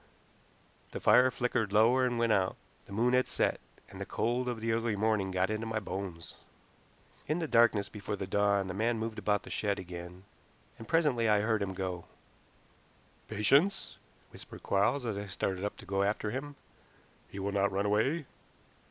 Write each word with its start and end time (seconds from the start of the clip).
The 0.93 0.99
fire 0.99 1.29
flickered 1.29 1.71
lower 1.71 2.07
and 2.07 2.17
went 2.17 2.31
out. 2.31 2.55
The 2.87 2.91
moon 2.91 3.13
had 3.13 3.27
set, 3.27 3.59
and 3.87 4.01
the 4.01 4.05
cold 4.07 4.49
of 4.49 4.59
the 4.59 4.71
early 4.71 4.95
morning 4.95 5.29
got 5.29 5.51
into 5.51 5.67
my 5.67 5.79
bones. 5.79 6.37
In 7.27 7.37
the 7.37 7.47
darkness 7.47 7.87
before 7.87 8.15
the 8.15 8.25
dawn 8.25 8.67
the 8.67 8.73
man 8.73 8.97
moved 8.97 9.19
about 9.19 9.43
the 9.43 9.51
shed 9.51 9.77
again, 9.77 10.23
and 10.79 10.87
presently 10.87 11.29
I 11.29 11.41
heard 11.41 11.61
him 11.61 11.75
go. 11.75 12.05
"Patience!" 13.27 13.99
whispered 14.31 14.63
Quarles, 14.63 15.05
as 15.05 15.19
I 15.19 15.27
started 15.27 15.63
up 15.63 15.77
to 15.77 15.85
go 15.85 16.01
after 16.01 16.31
him. 16.31 16.55
"He 17.29 17.37
will 17.37 17.51
not 17.51 17.71
run 17.71 17.85
away." 17.85 18.25